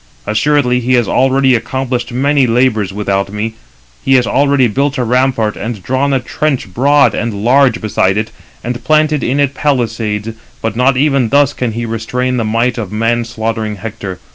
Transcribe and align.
Assuredly 0.25 0.79
he 0.79 0.93
has 0.95 1.07
already 1.07 1.53
accomplished 1.53 2.11
many 2.11 2.47
labours 2.47 2.91
without 2.91 3.31
me. 3.31 3.53
He 4.03 4.15
has 4.15 4.25
already 4.25 4.67
built 4.67 4.97
a 4.97 5.03
rampart, 5.03 5.55
and 5.55 5.83
drawn 5.83 6.11
a 6.11 6.19
trench 6.19 6.73
broad 6.73 7.13
[and] 7.13 7.31
large 7.45 7.79
beside 7.79 8.17
it; 8.17 8.31
and 8.63 8.83
planted 8.83 9.23
in 9.23 9.39
it 9.39 9.53
palisades; 9.53 10.29
but 10.59 10.75
not 10.75 10.97
even 10.97 11.29
thus 11.29 11.53
can 11.53 11.73
he 11.73 11.85
restrain 11.85 12.37
the 12.37 12.43
might 12.43 12.79
of 12.79 12.91
man 12.91 13.25
slaughtering 13.25 13.75
Hector. 13.75 14.17